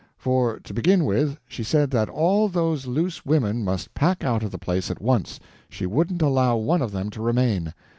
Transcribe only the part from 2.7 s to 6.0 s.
loose women must pack out of the place at once, she